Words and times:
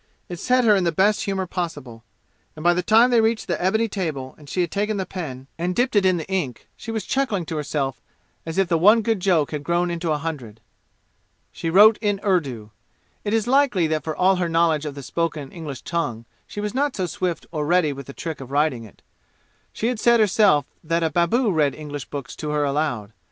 It 0.29 0.39
set 0.39 0.63
her 0.63 0.75
in 0.75 0.83
the 0.83 0.91
best 0.91 1.25
humor 1.25 1.45
possible, 1.45 2.03
and 2.55 2.63
by 2.63 2.73
the 2.73 2.81
time 2.81 3.11
they 3.11 3.21
reached 3.21 3.45
the 3.45 3.63
ebony 3.63 3.87
table 3.87 4.33
and 4.35 4.49
she 4.49 4.61
had 4.61 4.71
taken 4.71 4.97
the 4.97 5.05
pen 5.05 5.45
and 5.59 5.75
dipped 5.75 5.95
it 5.95 6.07
in 6.07 6.17
the 6.17 6.27
ink, 6.27 6.67
she 6.75 6.89
was 6.89 7.05
chuckling 7.05 7.45
to 7.45 7.55
herself 7.57 8.01
as 8.43 8.57
if 8.57 8.67
the 8.67 8.79
one 8.79 9.03
good 9.03 9.19
joke 9.19 9.51
had 9.51 9.63
grown 9.63 9.91
into 9.91 10.11
a 10.11 10.17
hundred. 10.17 10.59
She 11.51 11.69
wrote 11.69 11.99
in 12.01 12.19
Urdu. 12.25 12.71
It 13.23 13.31
is 13.35 13.45
likely 13.45 13.85
that 13.89 14.03
for 14.03 14.15
all 14.17 14.37
her 14.37 14.49
knowledge 14.49 14.87
of 14.87 14.95
the 14.95 15.03
spoken 15.03 15.51
English 15.51 15.83
tongue 15.83 16.25
she 16.47 16.59
was 16.59 16.73
not 16.73 16.95
so 16.95 17.05
swift 17.05 17.45
or 17.51 17.67
ready 17.67 17.93
with 17.93 18.07
the 18.07 18.13
trick 18.13 18.41
of 18.41 18.49
writing 18.49 18.83
it. 18.85 19.03
She 19.71 19.85
had 19.85 19.99
said 19.99 20.19
herself 20.19 20.65
that 20.83 21.03
a 21.03 21.11
babu 21.11 21.51
read 21.51 21.75
English 21.75 22.05
books 22.05 22.35
to 22.37 22.49
her 22.49 22.63
aloud. 22.63 23.13